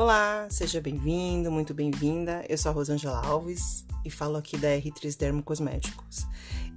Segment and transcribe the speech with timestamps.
[0.00, 2.42] Olá, seja bem-vindo, muito bem-vinda.
[2.48, 6.26] Eu sou a Rosângela Alves e falo aqui da R3 Dermocosméticos.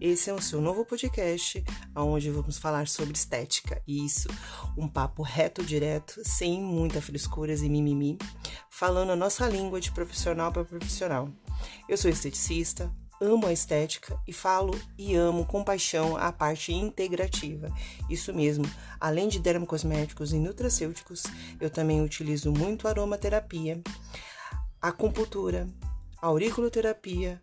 [0.01, 1.63] Esse é o seu novo podcast,
[1.95, 3.81] onde vamos falar sobre estética.
[3.87, 4.27] Isso,
[4.77, 8.17] um papo reto, direto, sem muita frescuras e mimimi,
[8.69, 11.29] falando a nossa língua de profissional para profissional.
[11.87, 17.71] Eu sou esteticista, amo a estética e falo e amo com paixão a parte integrativa.
[18.09, 18.65] Isso mesmo,
[18.99, 21.23] além de dermocosméticos e nutracêuticos,
[21.59, 23.81] eu também utilizo muito aromaterapia,
[24.81, 25.67] acupuntura,
[26.21, 27.41] auriculoterapia,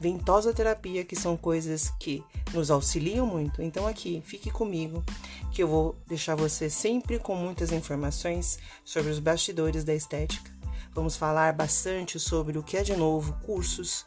[0.00, 3.62] ventosa terapia, que são coisas que nos auxiliam muito.
[3.62, 5.04] Então aqui, fique comigo,
[5.50, 10.50] que eu vou deixar você sempre com muitas informações sobre os bastidores da estética.
[10.94, 14.04] Vamos falar bastante sobre o que é de novo, cursos,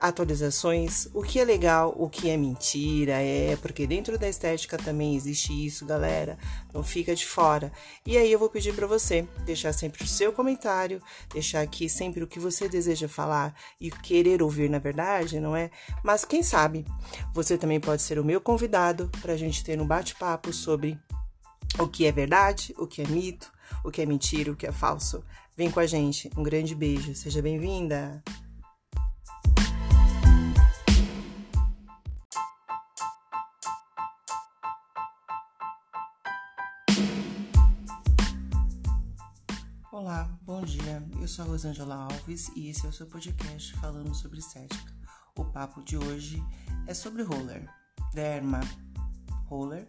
[0.00, 5.16] atualizações, o que é legal, o que é mentira, é porque dentro da estética também
[5.16, 6.38] existe isso, galera.
[6.72, 7.72] Não fica de fora.
[8.06, 12.22] E aí eu vou pedir para você deixar sempre o seu comentário, deixar aqui sempre
[12.22, 15.70] o que você deseja falar e querer ouvir, na verdade, não é?
[16.02, 16.84] Mas quem sabe
[17.32, 20.98] você também pode ser o meu convidado para a gente ter um bate-papo sobre
[21.78, 23.52] o que é verdade, o que é mito,
[23.84, 25.22] o que é mentira, o que é falso.
[25.56, 26.30] Vem com a gente.
[26.36, 27.14] Um grande beijo.
[27.16, 28.22] Seja bem-vinda.
[40.08, 41.06] Olá, bom dia.
[41.20, 44.90] Eu sou a Rosângela Alves e esse é o seu podcast falando sobre estética.
[45.36, 46.42] O papo de hoje
[46.86, 47.68] é sobre roller,
[48.14, 48.60] derma,
[49.44, 49.86] roller,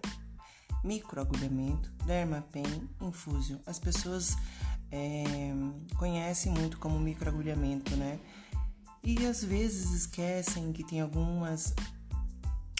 [0.84, 2.66] microagulhamento, derma pen.
[3.66, 4.36] As pessoas
[4.92, 5.54] é,
[5.98, 8.20] conhecem muito como microagulhamento, né?
[9.02, 11.74] E às vezes esquecem que tem algumas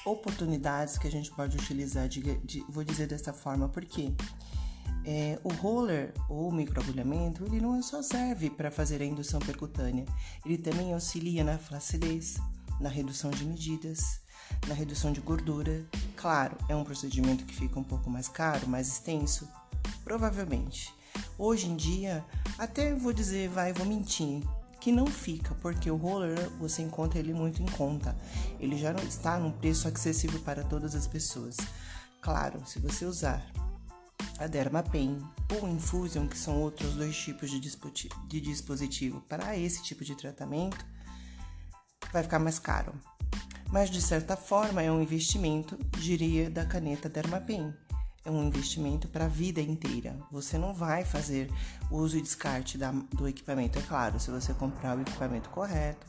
[0.06, 4.16] oportunidades que a gente pode utilizar, de, de, vou dizer dessa forma, porque quê?
[5.12, 10.06] É, o roller ou microagulhamento, ele não só serve para fazer a indução percutânea,
[10.46, 12.38] ele também auxilia na flacidez,
[12.80, 14.22] na redução de medidas,
[14.68, 15.84] na redução de gordura.
[16.16, 19.50] Claro, é um procedimento que fica um pouco mais caro, mais extenso,
[20.04, 20.94] provavelmente.
[21.40, 22.24] Hoje em dia,
[22.56, 24.44] até vou dizer, vai, vou mentir,
[24.80, 28.16] que não fica, porque o roller você encontra ele muito em conta.
[28.60, 31.58] Ele já não está num preço acessível para todas as pessoas.
[32.22, 33.44] Claro, se você usar
[34.40, 35.22] a Dermapen
[35.54, 37.60] ou Infusion, que são outros dois tipos de,
[38.40, 40.86] dispositivo para esse tipo de tratamento,
[42.12, 42.94] vai ficar mais caro.
[43.70, 47.74] Mas de certa forma é um investimento, diria, da caneta Dermapen.
[48.26, 50.18] É um investimento para a vida inteira.
[50.32, 51.52] Você não vai fazer
[51.92, 56.06] uso e descarte da, do equipamento, é claro, se você comprar o equipamento correto,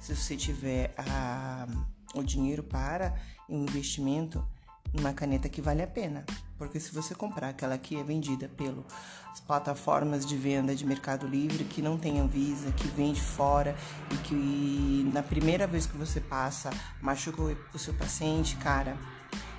[0.00, 1.66] se você tiver a,
[2.14, 3.14] o dinheiro para
[3.48, 4.46] um investimento
[4.92, 6.24] numa caneta que vale a pena.
[6.56, 11.64] Porque se você comprar aquela que é vendida pelas plataformas de venda de Mercado Livre,
[11.64, 13.76] que não tem Anvisa, que vende fora
[14.12, 18.98] e que na primeira vez que você passa machuca o seu paciente, cara,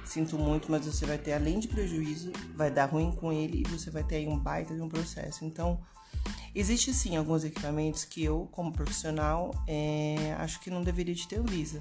[0.03, 3.69] sinto muito, mas você vai ter além de prejuízo, vai dar ruim com ele e
[3.69, 5.45] você vai ter aí um baita de um processo.
[5.45, 5.79] Então,
[6.53, 11.37] existe sim alguns equipamentos que eu, como profissional, é, acho que não deveria de ter
[11.37, 11.79] Anvisa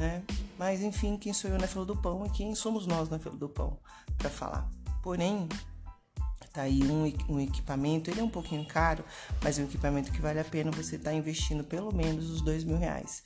[0.00, 0.22] né?
[0.58, 3.36] Mas enfim, quem sou eu na fila do pão e quem somos nós na fila
[3.36, 3.78] do pão
[4.16, 4.68] para falar.
[5.02, 5.46] Porém,
[6.52, 9.04] tá aí um, um, equipamento, ele é um pouquinho caro,
[9.42, 12.40] mas é um equipamento que vale a pena você estar tá investindo pelo menos os
[12.40, 13.22] dois mil reais.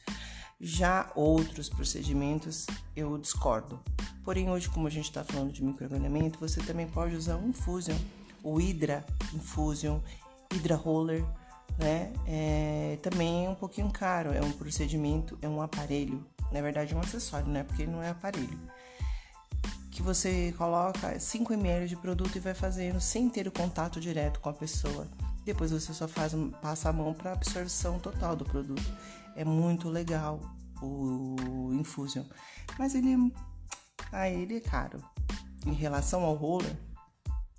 [0.61, 3.81] Já outros procedimentos eu discordo.
[4.25, 7.97] Porém, hoje, como a gente está falando de microagulhamento, você também pode usar um Infusion,
[8.43, 10.01] o Hydra Infusion,
[10.53, 11.25] Hydra Roller,
[11.79, 12.13] né?
[12.27, 16.97] É, também é um pouquinho caro, é um procedimento, é um aparelho na verdade, é
[16.97, 17.65] um acessório, né?
[17.65, 18.59] Porque não é aparelho.
[19.91, 24.41] Que você coloca 5 ml de produto e vai fazendo sem ter o contato direto
[24.41, 25.07] com a pessoa.
[25.45, 28.83] Depois você só faz, passa a mão para absorção total do produto.
[29.37, 30.41] É muito legal
[30.83, 32.25] o Infusion.
[32.79, 33.33] Mas ele,
[34.11, 35.03] ah, ele é caro.
[35.67, 36.77] Em relação ao roller,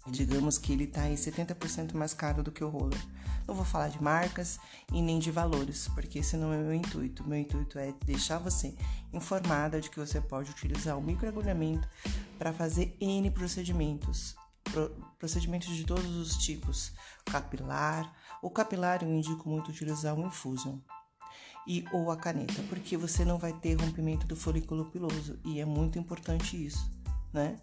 [0.08, 3.00] digamos que ele está aí 70% mais caro do que o roller.
[3.48, 4.60] Não vou falar de marcas
[4.92, 7.28] e nem de valores, porque esse não é meu intuito.
[7.28, 8.76] Meu intuito é deixar você
[9.14, 11.88] informada de que você pode utilizar o microagulhamento
[12.38, 14.36] para fazer N procedimentos,
[15.20, 16.92] procedimentos de todos os tipos,
[17.26, 18.12] capilar.
[18.42, 20.80] O capilar eu indico muito utilizar o Infusion
[21.68, 25.66] e ou a caneta, porque você não vai ter rompimento do folículo piloso e é
[25.66, 26.92] muito importante isso,
[27.34, 27.60] né?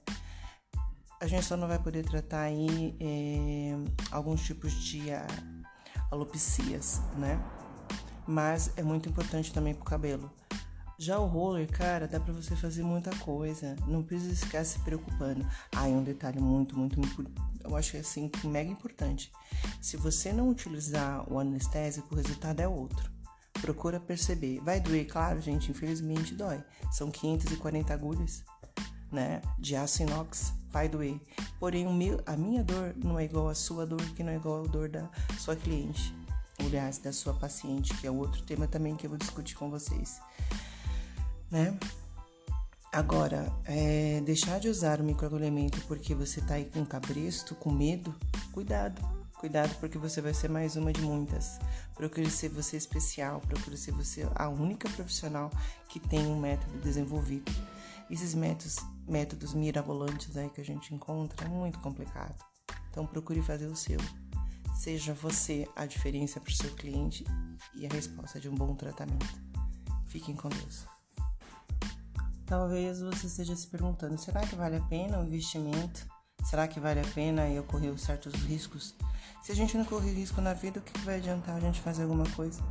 [1.22, 3.76] A gente só não vai poder tratar aí é,
[4.10, 5.02] alguns tipos de
[6.10, 7.40] alopecias, né?
[8.26, 10.32] Mas é muito importante também para o cabelo,
[10.98, 13.76] Já o roller, cara, dá pra você fazer muita coisa.
[13.86, 15.46] Não precisa ficar se preocupando.
[15.76, 17.00] Ah, um detalhe muito, muito,
[17.62, 19.30] eu acho que assim, mega importante.
[19.80, 23.12] Se você não utilizar o anestésico, o resultado é outro.
[23.60, 24.58] Procura perceber.
[24.58, 26.64] Vai doer, claro, gente, infelizmente dói.
[26.90, 28.42] São 540 agulhas,
[29.12, 30.52] né, de aço inox.
[30.70, 31.20] Vai doer.
[31.60, 31.86] Porém,
[32.24, 34.88] a minha dor não é igual à sua dor, que não é igual à dor
[34.88, 36.14] da sua cliente.
[36.58, 40.18] Aliás, da sua paciente, que é outro tema também que eu vou discutir com vocês.
[41.50, 41.78] Né?
[42.90, 48.14] Agora, é, deixar de usar o microagulhamento porque você tá aí com cabresto, com medo,
[48.52, 49.02] cuidado
[49.42, 51.58] Cuidado porque você vai ser mais uma de muitas.
[51.96, 55.50] Procure ser você especial, procure ser você a única profissional
[55.88, 57.50] que tem um método desenvolvido.
[58.08, 58.76] Esses métodos,
[59.06, 62.34] métodos mirabolantes aí que a gente encontra é muito complicado.
[62.90, 63.98] Então procure fazer o seu.
[64.74, 67.24] Seja você a diferença para o seu cliente
[67.74, 69.26] e a resposta de um bom tratamento.
[70.06, 70.84] Fiquem com Deus.
[72.46, 76.06] Talvez você esteja se perguntando: será que vale a pena o investimento?
[76.44, 78.94] Será que vale a pena eu correr certos riscos?
[79.42, 82.02] Se a gente não correr risco na vida, o que vai adiantar a gente fazer
[82.02, 82.62] alguma coisa?